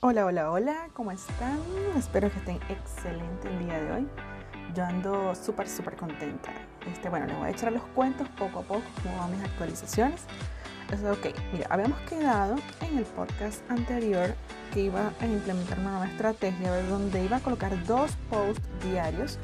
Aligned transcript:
Hola, 0.00 0.26
hola, 0.26 0.50
hola, 0.50 0.88
¿cómo 0.92 1.10
están? 1.10 1.58
Espero 1.96 2.30
que 2.30 2.38
estén 2.38 2.60
excelente 2.68 3.48
el 3.48 3.58
día 3.60 3.80
de 3.80 3.92
hoy. 3.92 4.08
Yo 4.74 4.84
ando 4.84 5.34
súper, 5.34 5.66
súper 5.66 5.96
contenta. 5.96 6.52
Este, 6.86 7.08
bueno, 7.08 7.24
les 7.24 7.36
voy 7.38 7.46
a 7.46 7.50
echar 7.50 7.72
los 7.72 7.82
cuentos 7.94 8.28
poco 8.38 8.58
a 8.58 8.62
poco, 8.62 8.82
cómo 9.02 9.16
van 9.16 9.30
mis 9.32 9.42
actualizaciones. 9.42 10.20
Es 10.92 11.02
ok, 11.02 11.34
mira, 11.50 11.68
habíamos 11.70 11.98
quedado 12.00 12.56
en 12.82 12.98
el 12.98 13.04
podcast 13.04 13.68
anterior 13.70 14.34
que 14.74 14.82
iba 14.82 15.12
a 15.18 15.26
implementar 15.26 15.78
una 15.78 15.92
nueva 15.92 16.08
estrategia 16.08 16.82
donde 16.82 17.24
iba 17.24 17.38
a 17.38 17.40
colocar 17.40 17.82
dos 17.86 18.12
posts 18.28 18.62
diarios 18.84 19.38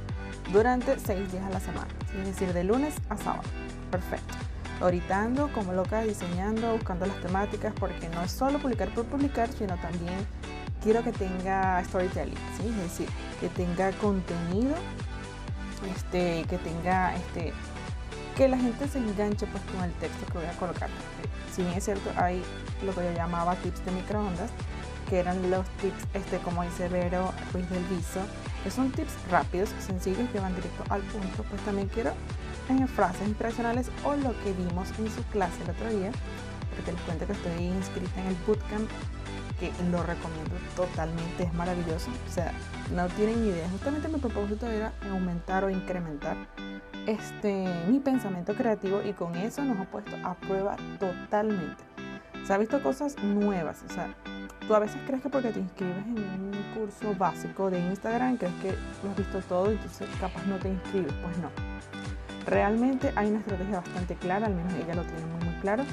durante 0.53 0.99
seis 0.99 1.33
días 1.33 1.45
a 1.45 1.51
la 1.51 1.61
semana, 1.61 1.89
es 2.21 2.27
decir, 2.27 2.53
de 2.53 2.63
lunes 2.63 2.95
a 3.09 3.17
sábado. 3.17 3.49
Perfecto. 3.91 4.35
Ahorita 4.83 5.23
ando 5.23 5.49
como 5.53 5.73
loca 5.73 6.03
diseñando, 6.03 6.73
buscando 6.73 7.07
las 7.07 7.21
temáticas, 7.21 7.73
porque 7.79 8.09
no 8.09 8.21
es 8.23 8.33
solo 8.33 8.59
publicar 8.59 8.89
por 8.89 9.05
publicar, 9.05 9.49
sino 9.53 9.77
también 9.77 10.27
quiero 10.83 11.05
que 11.05 11.13
tenga 11.13 11.85
storytelling, 11.85 12.37
es 12.59 12.77
decir, 12.77 13.09
que 13.41 13.49
tenga 13.49 13.93
contenido, 13.93 14.75
este, 15.95 16.45
que 16.51 16.59
tenga, 16.59 17.15
este, 17.15 17.53
que 18.37 18.49
la 18.49 18.59
gente 18.59 18.89
se 18.89 18.99
enganche 18.99 19.47
pues 19.47 19.63
con 19.73 19.85
el 19.85 19.93
texto 19.93 20.27
que 20.27 20.39
voy 20.39 20.47
a 20.47 20.59
colocar. 20.59 20.91
Si 21.55 21.63
bien 21.63 21.75
es 21.75 21.85
cierto, 21.85 22.11
hay 22.17 22.43
lo 22.85 22.93
que 22.93 23.05
yo 23.05 23.13
llamaba 23.13 23.55
tips 23.55 23.85
de 23.85 23.93
microondas, 23.93 24.51
que 25.09 25.21
eran 25.21 25.49
los 25.49 25.65
tips, 25.81 26.07
este, 26.15 26.39
como 26.39 26.65
dice 26.65 26.89
Vero 26.89 27.33
Ruiz 27.53 27.71
del 27.71 27.85
Viso, 27.85 28.21
que 28.65 28.71
son 28.73 28.91
tips 28.91 29.13
rápidos, 29.31 29.69
sencillos, 29.79 30.29
que 30.31 30.41
van 30.41 30.57
directo 30.57 30.83
al 30.89 31.03
punto, 31.03 31.45
pues 31.45 31.63
también 31.63 31.87
quiero 31.87 32.13
en 32.69 32.89
frases 32.89 33.27
inspiracionales 33.27 33.91
o 34.05 34.15
lo 34.17 34.33
que 34.43 34.53
vimos 34.53 34.89
en 34.99 35.11
su 35.11 35.23
clase 35.25 35.63
el 35.65 35.71
otro 35.71 35.89
día, 35.89 36.11
porque 36.77 36.93
les 36.93 37.01
cuento 37.03 37.27
que 37.27 37.33
estoy 37.33 37.65
inscrita 37.65 38.21
en 38.21 38.29
el 38.29 38.37
bootcamp, 38.47 38.89
que 39.59 39.73
lo 39.91 40.03
recomiendo 40.03 40.57
totalmente, 40.75 41.45
es 41.45 41.55
maravilloso. 41.55 42.11
O 42.29 42.33
sea, 42.33 42.53
no 42.95 43.07
tienen 43.09 43.45
idea. 43.45 43.69
Justamente 43.71 44.09
mi 44.09 44.19
propósito 44.19 44.67
era 44.67 44.93
aumentar 45.11 45.65
o 45.65 45.71
incrementar 45.71 46.37
este, 47.07 47.67
mi 47.89 48.01
pensamiento 48.01 48.55
creativo 48.55 49.03
y 49.03 49.13
con 49.13 49.35
eso 49.35 49.63
nos 49.65 49.79
ha 49.79 49.85
puesto 49.85 50.17
a 50.25 50.35
prueba 50.35 50.77
totalmente. 50.99 51.85
Se 52.45 52.53
ha 52.53 52.59
visto 52.59 52.83
cosas 52.83 53.17
nuevas, 53.23 53.85
o 53.89 53.93
sea, 53.93 54.17
tú 54.67 54.75
a 54.75 54.81
veces 54.81 55.01
crees 55.07 55.23
que 55.23 55.29
porque 55.29 55.51
te 55.51 55.61
inscribes 55.61 56.05
en 56.07 56.19
un 56.19 56.75
curso 56.75 57.15
básico 57.17 57.71
de 57.71 57.79
Instagram, 57.79 58.37
crees 58.37 58.55
que 58.55 58.75
lo 59.05 59.11
has 59.11 59.17
visto 59.17 59.41
todo 59.43 59.71
y 59.71 59.75
entonces 59.75 60.09
capaz 60.21 60.45
no 60.47 60.57
te 60.57 60.71
inscribes, 60.71 61.13
pues 61.23 61.39
no 61.39 61.51
Realmente 62.47 63.13
hay 63.15 63.29
una 63.29 63.39
estrategia 63.39 63.81
bastante 63.81 64.17
clara, 64.17 64.47
al 64.47 64.55
menos 64.55 64.73
ella 64.75 64.95
lo 64.95 65.03
tiene 65.03 65.25
muy, 65.27 65.45
muy 65.45 65.61
claro. 65.61 65.85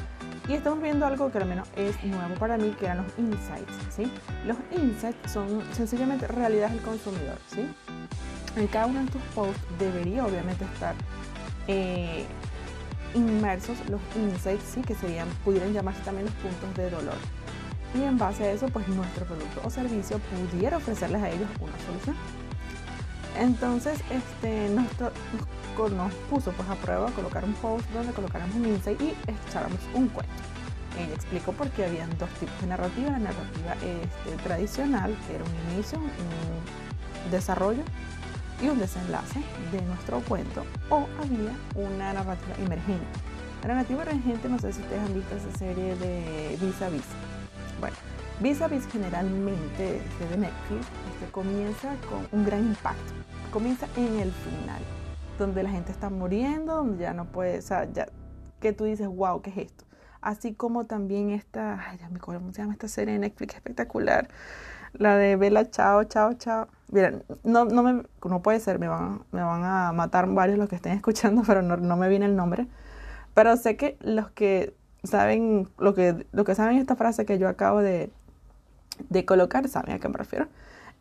Y 0.47 0.53
estamos 0.53 0.81
viendo 0.81 1.05
algo 1.05 1.31
que 1.31 1.37
al 1.37 1.45
menos 1.45 1.67
es 1.75 2.03
nuevo 2.03 2.33
para 2.35 2.57
mí, 2.57 2.75
que 2.79 2.85
eran 2.85 2.97
los 2.97 3.19
insights. 3.19 3.73
¿sí? 3.95 4.11
Los 4.45 4.57
insights 4.75 5.31
son 5.31 5.63
sencillamente 5.73 6.27
realidades 6.27 6.73
del 6.73 6.81
consumidor. 6.81 7.37
¿sí? 7.47 7.67
En 8.55 8.67
cada 8.67 8.87
uno 8.87 9.01
de 9.01 9.11
tus 9.11 9.21
posts 9.35 9.61
debería 9.77 10.25
obviamente 10.25 10.65
estar 10.65 10.95
eh, 11.67 12.25
inmersos 13.13 13.77
los 13.89 14.01
insights, 14.15 14.63
¿sí? 14.63 14.81
que 14.81 14.95
serían, 14.95 15.27
pudieran 15.45 15.71
llamarse 15.71 16.01
también 16.01 16.25
los 16.25 16.35
puntos 16.35 16.75
de 16.75 16.89
dolor. 16.89 17.17
Y 17.93 18.01
en 18.03 18.17
base 18.17 18.43
a 18.43 18.51
eso, 18.51 18.67
pues 18.69 18.87
nuestro 18.87 19.25
producto 19.25 19.61
o 19.63 19.69
servicio 19.69 20.19
pudiera 20.19 20.77
ofrecerles 20.77 21.21
a 21.21 21.29
ellos 21.29 21.47
una 21.59 21.77
solución. 21.85 22.15
Entonces, 23.37 23.99
este, 24.09 24.69
nos, 25.87 26.13
puso 26.29 26.51
pues 26.51 26.67
a 26.67 26.75
prueba 26.75 27.09
colocar 27.11 27.45
un 27.45 27.53
post 27.53 27.87
donde 27.91 28.11
colocáramos 28.11 28.55
un 28.55 28.65
insight 28.67 28.99
y 29.01 29.13
echáramos 29.47 29.79
un 29.93 30.07
cuento. 30.09 30.33
Ella 30.97 31.13
explicó 31.13 31.53
por 31.53 31.69
qué 31.69 31.85
habían 31.85 32.09
dos 32.17 32.29
tipos 32.31 32.59
de 32.59 32.67
narrativa, 32.67 33.11
la 33.11 33.19
narrativa 33.19 33.73
este, 33.75 34.43
tradicional, 34.43 35.15
que 35.27 35.35
era 35.35 35.43
un 35.43 35.73
inicio, 35.73 35.99
un 35.99 37.31
desarrollo 37.31 37.83
y 38.61 38.67
un 38.67 38.79
desenlace 38.79 39.39
de 39.71 39.81
nuestro 39.83 40.19
cuento, 40.21 40.65
o 40.89 41.07
había 41.21 41.53
una 41.75 42.11
narrativa 42.11 42.55
emergente. 42.57 43.05
La 43.61 43.69
narrativa 43.69 44.03
emergente, 44.03 44.49
no 44.49 44.59
sé 44.59 44.73
si 44.73 44.81
ustedes 44.81 45.01
han 45.01 45.13
visto 45.13 45.35
esa 45.35 45.57
serie 45.57 45.95
de 45.95 46.57
Vis 46.59 46.81
a 46.81 46.89
Vis. 46.89 47.03
Bueno, 47.79 47.95
Vis 48.41 48.61
a 48.61 48.67
Vis 48.67 48.85
generalmente 48.91 50.01
de 50.29 50.37
Netflix 50.37 50.87
este, 51.13 51.31
comienza 51.31 51.95
con 52.09 52.27
un 52.31 52.45
gran 52.45 52.65
impacto 52.65 53.13
comienza 53.49 53.87
en 53.95 54.19
el 54.19 54.31
final, 54.31 54.81
donde 55.43 55.63
la 55.63 55.69
gente 55.69 55.91
está 55.91 56.09
muriendo, 56.09 56.75
donde 56.75 57.03
ya 57.03 57.13
no 57.13 57.25
puede, 57.25 57.59
o 57.59 57.61
sea, 57.61 57.91
ya 57.91 58.07
que 58.59 58.73
tú 58.73 58.85
dices, 58.85 59.07
wow, 59.07 59.41
¿qué 59.41 59.49
es 59.51 59.57
esto? 59.57 59.85
Así 60.21 60.53
como 60.53 60.85
también 60.85 61.29
esta, 61.31 61.79
ay, 61.87 61.97
ya 61.97 62.09
me 62.09 62.17
acuerdo 62.17 62.41
cómo 62.41 62.53
se 62.53 62.61
llama 62.61 62.73
esta 62.73 62.87
serie 62.87 63.17
Netflix 63.17 63.55
espectacular, 63.55 64.27
la 64.93 65.15
de 65.15 65.35
Bella 65.35 65.69
Chao, 65.69 66.03
Chao, 66.03 66.33
Chao. 66.33 66.67
Miren, 66.91 67.23
no, 67.43 67.65
no, 67.65 67.83
me, 67.83 68.03
no 68.23 68.41
puede 68.41 68.59
ser, 68.59 68.79
me 68.79 68.87
van, 68.87 69.23
me 69.31 69.41
van 69.41 69.63
a 69.63 69.91
matar 69.93 70.27
varios 70.27 70.57
los 70.57 70.67
que 70.67 70.75
estén 70.75 70.93
escuchando, 70.93 71.43
pero 71.47 71.61
no, 71.61 71.77
no 71.77 71.95
me 71.95 72.09
viene 72.09 72.25
el 72.25 72.35
nombre. 72.35 72.67
Pero 73.33 73.55
sé 73.57 73.77
que 73.77 73.97
los 74.01 74.29
que 74.31 74.75
saben, 75.03 75.69
lo 75.77 75.93
que, 75.93 76.25
lo 76.31 76.43
que 76.43 76.55
saben 76.55 76.77
esta 76.77 76.95
frase 76.95 77.25
que 77.25 77.37
yo 77.37 77.47
acabo 77.47 77.79
de, 77.79 78.11
de 79.09 79.25
colocar, 79.25 79.67
saben 79.69 79.95
a 79.95 79.99
qué 79.99 80.09
me 80.09 80.17
refiero 80.17 80.47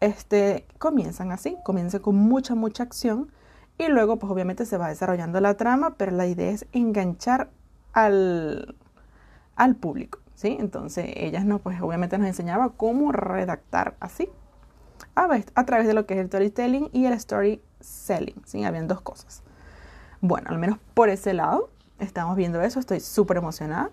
este, 0.00 0.66
comienzan 0.78 1.32
así, 1.32 1.56
comienzan 1.64 2.00
con 2.00 2.16
mucha, 2.16 2.54
mucha 2.54 2.82
acción 2.82 3.30
y 3.78 3.88
luego 3.88 4.18
pues 4.18 4.30
obviamente 4.32 4.66
se 4.66 4.76
va 4.76 4.88
desarrollando 4.88 5.40
la 5.40 5.54
trama, 5.54 5.94
pero 5.96 6.12
la 6.12 6.26
idea 6.26 6.50
es 6.50 6.66
enganchar 6.72 7.50
al, 7.92 8.74
al 9.56 9.76
público, 9.76 10.18
¿sí? 10.34 10.56
Entonces 10.58 11.06
ellas 11.16 11.44
no, 11.44 11.60
pues 11.60 11.80
obviamente 11.80 12.18
nos 12.18 12.26
enseñaba 12.26 12.70
cómo 12.70 13.12
redactar 13.12 13.96
así, 14.00 14.28
a, 15.14 15.28
a 15.54 15.64
través 15.64 15.86
de 15.86 15.94
lo 15.94 16.06
que 16.06 16.14
es 16.14 16.20
el 16.20 16.26
storytelling 16.26 16.90
y 16.92 17.06
el 17.06 17.12
story 17.14 17.62
selling, 17.80 18.42
¿sí? 18.44 18.64
Habían 18.64 18.88
dos 18.88 19.00
cosas. 19.00 19.42
Bueno, 20.20 20.50
al 20.50 20.58
menos 20.58 20.78
por 20.94 21.08
ese 21.08 21.32
lado 21.32 21.70
estamos 22.00 22.36
viendo 22.36 22.60
eso, 22.60 22.80
estoy 22.80 23.00
súper 23.00 23.36
emocionada. 23.36 23.90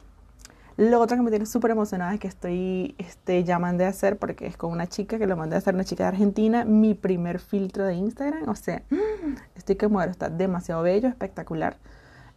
Lo 0.78 1.00
otro 1.00 1.16
que 1.16 1.24
me 1.24 1.30
tiene 1.30 1.46
súper 1.46 1.72
emocionada 1.72 2.14
es 2.14 2.20
que 2.20 2.28
estoy, 2.28 2.96
este, 2.98 3.44
ya 3.46 3.60
mandé 3.60 3.86
a 3.86 3.90
hacer, 3.90 4.18
porque 4.18 4.46
es 4.46 4.58
con 4.58 4.72
una 4.72 4.88
chica 4.88 5.18
que 5.18 5.26
lo 5.26 5.38
mandé 5.38 5.56
a 5.56 5.60
hacer, 5.60 5.74
una 5.74 5.86
chica 5.86 6.04
de 6.04 6.10
Argentina, 6.10 6.66
mi 6.66 6.94
primer 6.94 7.40
filtro 7.40 7.86
de 7.86 7.96
Instagram. 7.96 8.50
O 8.50 8.56
sea, 8.56 8.84
estoy 9.56 9.78
que 9.78 9.88
muero, 9.88 10.12
está 10.12 10.30
demasiado 10.30 10.84
bello, 10.84 11.08
espectacular. 11.08 11.78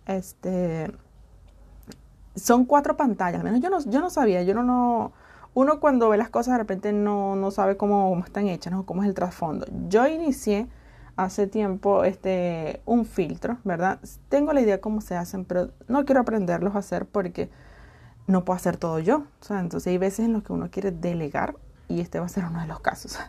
Este, 0.06 0.92
son 2.36 2.64
cuatro 2.64 2.96
pantallas, 2.96 3.40
al 3.40 3.44
menos 3.44 3.60
yo 3.60 3.70
no, 3.70 3.80
yo 3.80 4.00
no 4.00 4.10
sabía, 4.10 4.42
yo 4.44 4.54
no, 4.54 4.62
no, 4.62 5.12
uno 5.54 5.80
cuando 5.80 6.08
ve 6.08 6.16
las 6.16 6.30
cosas 6.30 6.54
de 6.54 6.58
repente 6.58 6.92
no, 6.92 7.34
no 7.34 7.50
sabe 7.50 7.76
cómo, 7.76 8.22
están 8.24 8.46
hechas, 8.46 8.72
¿no? 8.72 8.86
cómo 8.86 9.02
es 9.02 9.08
el 9.08 9.14
trasfondo. 9.14 9.66
Yo 9.88 10.06
inicié 10.06 10.68
hace 11.16 11.48
tiempo 11.48 12.04
este, 12.04 12.80
un 12.84 13.04
filtro, 13.04 13.58
¿verdad? 13.64 13.98
Tengo 14.28 14.52
la 14.52 14.60
idea 14.60 14.80
cómo 14.80 15.00
se 15.00 15.16
hacen, 15.16 15.44
pero 15.44 15.70
no 15.88 16.04
quiero 16.04 16.20
aprenderlos 16.20 16.76
a 16.76 16.78
hacer 16.78 17.06
porque 17.06 17.50
no 18.28 18.44
puedo 18.44 18.56
hacer 18.56 18.76
todo 18.76 19.00
yo. 19.00 19.24
O 19.40 19.44
sea, 19.44 19.58
entonces 19.58 19.88
hay 19.88 19.98
veces 19.98 20.26
en 20.26 20.34
los 20.34 20.44
que 20.44 20.52
uno 20.52 20.70
quiere 20.70 20.92
delegar 20.92 21.56
y 21.88 22.00
este 22.00 22.20
va 22.20 22.26
a 22.26 22.28
ser 22.28 22.44
uno 22.44 22.60
de 22.60 22.68
los 22.68 22.78
casos. 22.80 23.18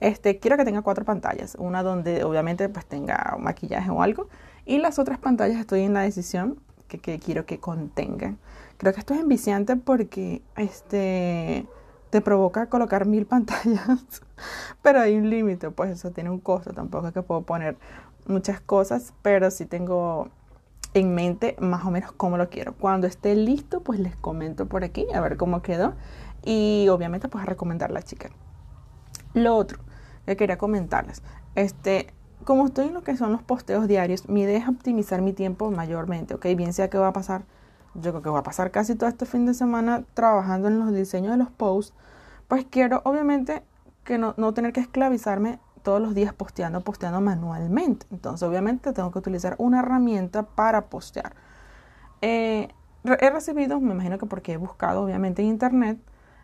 Este, 0.00 0.38
quiero 0.38 0.56
que 0.56 0.64
tenga 0.64 0.82
cuatro 0.82 1.04
pantallas, 1.04 1.56
una 1.58 1.82
donde 1.82 2.22
obviamente 2.22 2.68
pues 2.68 2.86
tenga 2.86 3.36
maquillaje 3.40 3.90
o 3.90 4.00
algo 4.00 4.28
y 4.64 4.78
las 4.78 5.00
otras 5.00 5.18
pantallas 5.18 5.58
estoy 5.58 5.80
en 5.80 5.92
la 5.92 6.02
decisión 6.02 6.60
que, 6.86 7.18
quiero 7.18 7.46
que 7.46 7.58
contengan. 7.58 8.38
Creo 8.76 8.92
que 8.92 9.00
esto 9.00 9.12
es 9.12 9.18
enviciante 9.18 9.74
porque 9.74 10.40
este 10.56 11.66
te 12.10 12.20
provoca 12.20 12.66
colocar 12.66 13.06
mil 13.06 13.26
pantallas, 13.26 14.22
pero 14.80 15.00
hay 15.00 15.16
un 15.16 15.28
límite, 15.30 15.72
pues 15.72 15.90
eso 15.90 16.12
tiene 16.12 16.30
un 16.30 16.38
costo, 16.38 16.72
tampoco 16.72 17.08
es 17.08 17.12
que 17.12 17.22
puedo 17.22 17.42
poner 17.42 17.76
muchas 18.28 18.60
cosas, 18.60 19.12
pero 19.22 19.50
sí 19.50 19.66
tengo 19.66 20.28
en 20.98 21.14
mente 21.14 21.56
más 21.60 21.84
o 21.84 21.90
menos 21.90 22.12
cómo 22.12 22.36
lo 22.36 22.48
quiero. 22.50 22.74
Cuando 22.74 23.06
esté 23.06 23.34
listo, 23.34 23.82
pues 23.82 23.98
les 24.00 24.16
comento 24.16 24.66
por 24.66 24.84
aquí 24.84 25.06
a 25.14 25.20
ver 25.20 25.36
cómo 25.36 25.62
quedó 25.62 25.94
y 26.44 26.86
obviamente 26.90 27.28
pues 27.28 27.42
a 27.42 27.46
recomendar 27.46 27.90
la 27.90 28.02
chica. 28.02 28.30
Lo 29.34 29.56
otro 29.56 29.80
que 30.26 30.36
quería 30.36 30.58
comentarles, 30.58 31.22
este, 31.54 32.12
como 32.44 32.66
estoy 32.66 32.88
en 32.88 32.94
lo 32.94 33.02
que 33.02 33.16
son 33.16 33.32
los 33.32 33.42
posteos 33.42 33.88
diarios, 33.88 34.28
mi 34.28 34.42
idea 34.42 34.58
es 34.58 34.68
optimizar 34.68 35.22
mi 35.22 35.32
tiempo 35.32 35.70
mayormente, 35.70 36.34
¿ok? 36.34 36.46
Bien 36.56 36.72
sea 36.72 36.88
que 36.88 36.98
va 36.98 37.08
a 37.08 37.12
pasar, 37.12 37.44
yo 37.94 38.10
creo 38.12 38.22
que 38.22 38.30
va 38.30 38.40
a 38.40 38.42
pasar 38.42 38.70
casi 38.70 38.94
todo 38.94 39.08
este 39.08 39.26
fin 39.26 39.46
de 39.46 39.54
semana 39.54 40.04
trabajando 40.14 40.68
en 40.68 40.78
los 40.78 40.92
diseños 40.92 41.32
de 41.32 41.38
los 41.38 41.50
posts, 41.50 41.94
pues 42.46 42.66
quiero 42.68 43.02
obviamente 43.04 43.62
que 44.04 44.18
no, 44.18 44.34
no 44.36 44.54
tener 44.54 44.72
que 44.72 44.80
esclavizarme 44.80 45.58
todos 45.88 46.02
los 46.02 46.14
días 46.14 46.34
posteando, 46.34 46.82
posteando 46.82 47.18
manualmente. 47.22 48.04
Entonces, 48.10 48.46
obviamente, 48.46 48.92
tengo 48.92 49.10
que 49.10 49.20
utilizar 49.20 49.54
una 49.56 49.78
herramienta 49.78 50.42
para 50.42 50.90
postear. 50.90 51.32
Eh, 52.20 52.68
he 53.04 53.30
recibido, 53.30 53.80
me 53.80 53.94
imagino 53.94 54.18
que 54.18 54.26
porque 54.26 54.52
he 54.52 54.56
buscado, 54.58 55.02
obviamente, 55.02 55.40
en 55.40 55.48
internet, 55.48 55.98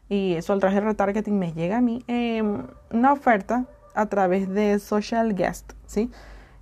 y 0.09 0.33
eso 0.33 0.55
al 0.55 0.61
traje 0.61 0.77
de 0.77 0.87
retargeting 0.87 1.39
me 1.39 1.53
llega 1.53 1.77
a 1.77 1.83
mí, 1.83 2.03
em, 2.07 2.67
una 2.91 3.13
oferta 3.13 3.67
a 3.95 4.07
través 4.07 4.49
de 4.49 4.79
Social 4.79 5.35
Guest, 5.35 5.75
¿sí? 5.85 6.11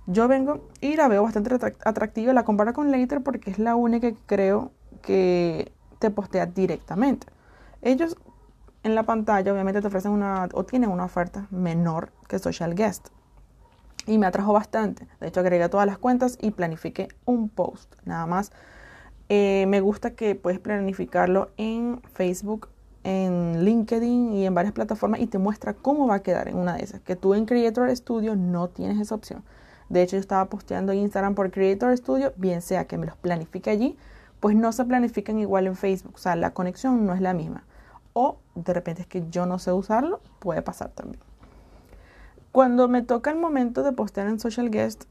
Yo 0.05 0.27
vengo 0.27 0.67
y 0.81 0.97
la 0.97 1.07
veo 1.07 1.23
bastante 1.23 1.55
atractiva, 1.85 2.33
la 2.33 2.43
comparo 2.43 2.73
con 2.73 2.91
Later 2.91 3.21
porque 3.21 3.49
es 3.49 3.59
la 3.59 3.77
única 3.77 4.11
que 4.11 4.19
creo 4.25 4.73
que 5.01 5.71
te 5.99 6.09
postea 6.09 6.47
directamente. 6.47 7.27
Ellos 7.81 8.17
en 8.83 8.95
la 8.95 9.03
pantalla, 9.03 9.53
obviamente 9.53 9.81
te 9.81 9.87
ofrecen 9.87 10.11
una 10.11 10.49
o 10.53 10.65
tienen 10.65 10.89
una 10.89 11.05
oferta 11.05 11.47
menor 11.49 12.11
Social 12.39 12.75
Guest. 12.75 13.09
Y 14.05 14.17
me 14.17 14.25
atrajo 14.25 14.53
bastante. 14.53 15.07
De 15.19 15.27
hecho, 15.27 15.39
agregué 15.39 15.67
todas 15.69 15.87
las 15.87 15.97
cuentas 15.97 16.37
y 16.41 16.51
planifiqué 16.51 17.07
un 17.25 17.49
post. 17.49 17.93
Nada 18.05 18.25
más. 18.25 18.51
Eh, 19.29 19.65
me 19.67 19.79
gusta 19.81 20.11
que 20.11 20.35
puedes 20.35 20.59
planificarlo 20.59 21.49
en 21.57 22.01
Facebook, 22.13 22.67
en 23.03 23.63
LinkedIn 23.63 24.33
y 24.33 24.45
en 24.45 24.53
varias 24.53 24.73
plataformas 24.73 25.21
y 25.21 25.27
te 25.27 25.37
muestra 25.37 25.73
cómo 25.73 26.07
va 26.07 26.15
a 26.15 26.23
quedar 26.23 26.47
en 26.47 26.57
una 26.57 26.75
de 26.75 26.83
esas. 26.83 27.01
Que 27.01 27.15
tú 27.15 27.33
en 27.33 27.45
Creator 27.45 27.95
Studio 27.95 28.35
no 28.35 28.67
tienes 28.69 28.99
esa 28.99 29.15
opción. 29.15 29.43
De 29.89 30.01
hecho, 30.01 30.15
yo 30.15 30.21
estaba 30.21 30.45
posteando 30.45 30.91
en 30.91 30.99
Instagram 30.99 31.35
por 31.35 31.51
Creator 31.51 31.95
Studio, 31.97 32.33
bien 32.35 32.61
sea 32.61 32.85
que 32.85 32.97
me 32.97 33.05
los 33.05 33.15
planifique 33.17 33.69
allí, 33.69 33.97
pues 34.39 34.55
no 34.55 34.71
se 34.71 34.85
planifican 34.85 35.39
igual 35.39 35.67
en 35.67 35.75
Facebook. 35.75 36.13
O 36.15 36.17
sea, 36.17 36.35
la 36.35 36.53
conexión 36.53 37.05
no 37.05 37.13
es 37.13 37.21
la 37.21 37.33
misma. 37.33 37.63
O 38.13 38.37
de 38.55 38.73
repente 38.73 39.01
es 39.01 39.07
que 39.07 39.23
yo 39.29 39.45
no 39.45 39.59
sé 39.59 39.71
usarlo, 39.71 40.19
puede 40.39 40.61
pasar 40.61 40.89
también. 40.91 41.21
Cuando 42.53 42.87
me 42.87 43.01
toca 43.01 43.31
el 43.31 43.37
momento 43.39 43.81
de 43.81 43.93
postear 43.93 44.27
en 44.27 44.39
Social 44.39 44.69
Guest, 44.69 45.05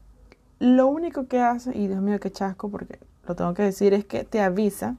lo 0.59 0.87
único 0.87 1.27
que 1.27 1.41
hace, 1.41 1.77
y 1.77 1.87
Dios 1.87 2.01
mío, 2.01 2.17
qué 2.21 2.31
chasco, 2.31 2.69
porque 2.69 2.99
lo 3.27 3.35
tengo 3.35 3.53
que 3.53 3.63
decir, 3.63 3.93
es 3.93 4.05
que 4.05 4.23
te 4.23 4.39
avisa 4.39 4.95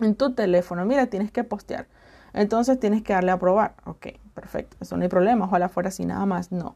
en 0.00 0.14
tu 0.14 0.32
teléfono, 0.32 0.86
mira, 0.86 1.08
tienes 1.08 1.30
que 1.30 1.44
postear. 1.44 1.86
Entonces 2.32 2.80
tienes 2.80 3.02
que 3.02 3.12
darle 3.12 3.32
a 3.32 3.38
probar. 3.38 3.74
Ok, 3.84 4.06
perfecto, 4.34 4.78
eso 4.80 4.96
no 4.96 5.02
hay 5.02 5.10
problema, 5.10 5.44
ojalá 5.44 5.68
fuera 5.68 5.90
así 5.90 6.06
nada 6.06 6.24
más. 6.24 6.52
No. 6.52 6.74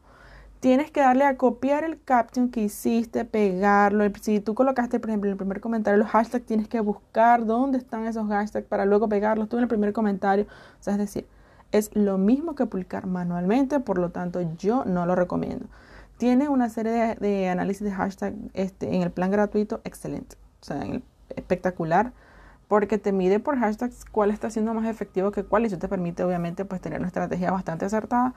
Tienes 0.59 0.91
que 0.91 0.99
darle 0.99 1.25
a 1.25 1.37
copiar 1.37 1.83
el 1.83 1.99
caption 1.99 2.51
que 2.51 2.61
hiciste, 2.61 3.25
pegarlo. 3.25 4.05
Si 4.21 4.41
tú 4.41 4.53
colocaste, 4.53 4.99
por 4.99 5.09
ejemplo, 5.09 5.27
en 5.27 5.31
el 5.31 5.37
primer 5.37 5.59
comentario 5.59 5.97
los 5.97 6.09
hashtags, 6.09 6.45
tienes 6.45 6.67
que 6.67 6.81
buscar 6.81 7.47
dónde 7.47 7.79
están 7.79 8.05
esos 8.05 8.27
hashtags 8.27 8.67
para 8.67 8.85
luego 8.85 9.09
pegarlos 9.09 9.49
tú 9.49 9.57
en 9.57 9.63
el 9.63 9.67
primer 9.67 9.91
comentario. 9.91 10.45
O 10.79 10.83
sea, 10.83 10.93
es 10.93 10.99
decir, 10.99 11.25
es 11.73 11.89
lo 11.95 12.17
mismo 12.17 12.55
que 12.55 12.67
publicar 12.67 13.07
manualmente, 13.07 13.79
por 13.79 13.97
lo 13.97 14.11
tanto 14.11 14.39
yo 14.57 14.85
no 14.85 15.05
lo 15.05 15.15
recomiendo. 15.15 15.65
Tiene 16.17 16.47
una 16.47 16.69
serie 16.69 17.15
de, 17.15 17.49
análisis 17.49 17.83
de 17.83 17.91
hashtag 17.91 18.35
este, 18.53 18.95
en 18.95 19.01
el 19.01 19.11
plan 19.11 19.31
gratuito 19.31 19.81
excelente, 19.83 20.37
o 20.61 20.65
sea, 20.65 20.85
espectacular, 21.35 22.13
porque 22.67 22.99
te 22.99 23.11
mide 23.11 23.39
por 23.39 23.57
hashtags 23.57 24.05
cuál 24.05 24.29
está 24.29 24.51
siendo 24.51 24.73
más 24.73 24.87
efectivo 24.87 25.31
que 25.31 25.43
cuál 25.43 25.63
y 25.63 25.65
eso 25.65 25.79
te 25.79 25.89
permite 25.89 26.23
obviamente 26.23 26.63
pues 26.63 26.79
tener 26.79 26.99
una 26.99 27.07
estrategia 27.07 27.51
bastante 27.51 27.85
acertada, 27.85 28.35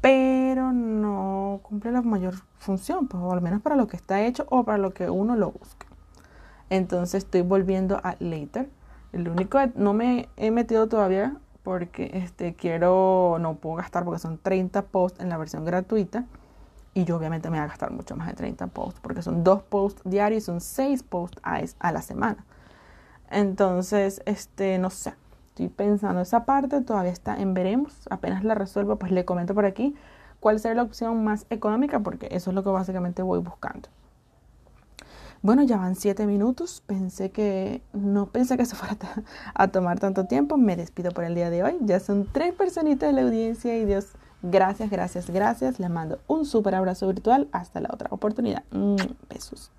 pero 0.00 0.72
no 0.72 1.60
cumple 1.62 1.92
la 1.92 2.02
mayor 2.02 2.34
función, 2.58 3.06
pues, 3.06 3.22
o 3.22 3.32
al 3.32 3.40
menos 3.40 3.62
para 3.62 3.76
lo 3.76 3.86
que 3.86 3.96
está 3.96 4.20
hecho 4.22 4.46
o 4.50 4.64
para 4.64 4.78
lo 4.78 4.92
que 4.92 5.08
uno 5.08 5.36
lo 5.36 5.52
busca. 5.52 5.86
Entonces 6.70 7.24
estoy 7.24 7.42
volviendo 7.42 8.00
a 8.02 8.16
Later. 8.18 8.68
El 9.12 9.28
único, 9.28 9.58
no 9.76 9.94
me 9.94 10.28
he 10.36 10.50
metido 10.50 10.86
todavía 10.88 11.36
porque 11.68 12.10
este, 12.14 12.54
quiero, 12.54 13.36
no 13.38 13.56
puedo 13.56 13.76
gastar 13.76 14.02
porque 14.02 14.18
son 14.18 14.38
30 14.38 14.86
posts 14.86 15.20
en 15.20 15.28
la 15.28 15.36
versión 15.36 15.66
gratuita 15.66 16.24
y 16.94 17.04
yo 17.04 17.18
obviamente 17.18 17.50
me 17.50 17.58
voy 17.58 17.64
a 17.64 17.68
gastar 17.68 17.90
mucho 17.90 18.16
más 18.16 18.26
de 18.28 18.32
30 18.32 18.68
posts 18.68 19.00
porque 19.00 19.20
son 19.20 19.44
dos 19.44 19.64
posts 19.64 20.00
diarios 20.06 20.44
y 20.44 20.46
son 20.46 20.62
6 20.62 21.02
posts 21.02 21.38
a, 21.42 21.60
a 21.80 21.92
la 21.92 22.00
semana. 22.00 22.46
Entonces, 23.30 24.22
este, 24.24 24.78
no 24.78 24.88
sé, 24.88 25.12
estoy 25.48 25.68
pensando 25.68 26.22
esa 26.22 26.46
parte, 26.46 26.80
todavía 26.80 27.12
está 27.12 27.36
en 27.36 27.52
veremos, 27.52 27.92
apenas 28.08 28.44
la 28.44 28.54
resuelvo, 28.54 28.96
pues 28.96 29.12
le 29.12 29.26
comento 29.26 29.54
por 29.54 29.66
aquí 29.66 29.94
cuál 30.40 30.60
será 30.60 30.74
la 30.74 30.84
opción 30.84 31.22
más 31.22 31.44
económica 31.50 32.00
porque 32.00 32.28
eso 32.30 32.50
es 32.50 32.54
lo 32.54 32.64
que 32.64 32.70
básicamente 32.70 33.20
voy 33.20 33.40
buscando. 33.40 33.90
Bueno, 35.42 35.62
ya 35.62 35.76
van 35.76 35.94
siete 35.94 36.26
minutos. 36.26 36.82
Pensé 36.86 37.30
que 37.30 37.82
no 37.92 38.26
pensé 38.26 38.56
que 38.56 38.64
se 38.64 38.74
fuera 38.76 38.96
a 39.54 39.68
tomar 39.68 40.00
tanto 40.00 40.26
tiempo. 40.26 40.56
Me 40.56 40.76
despido 40.76 41.12
por 41.12 41.24
el 41.24 41.34
día 41.34 41.50
de 41.50 41.62
hoy. 41.62 41.76
Ya 41.80 42.00
son 42.00 42.26
tres 42.30 42.54
personitas 42.54 43.08
de 43.08 43.12
la 43.12 43.22
audiencia 43.22 43.76
y 43.76 43.84
Dios, 43.84 44.08
gracias, 44.42 44.90
gracias, 44.90 45.30
gracias. 45.30 45.78
Les 45.78 45.90
mando 45.90 46.18
un 46.26 46.44
súper 46.44 46.74
abrazo 46.74 47.06
virtual. 47.06 47.48
Hasta 47.52 47.80
la 47.80 47.90
otra 47.92 48.08
oportunidad. 48.10 48.64
Besos. 49.28 49.70